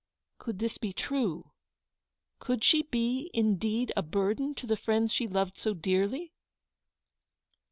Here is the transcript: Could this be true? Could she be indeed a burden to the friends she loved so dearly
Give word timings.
Could 0.39 0.57
this 0.57 0.79
be 0.79 0.93
true? 0.93 1.51
Could 2.39 2.63
she 2.63 2.81
be 2.81 3.29
indeed 3.35 3.91
a 3.95 4.01
burden 4.01 4.55
to 4.55 4.65
the 4.65 4.75
friends 4.75 5.13
she 5.13 5.27
loved 5.27 5.59
so 5.59 5.75
dearly 5.75 6.33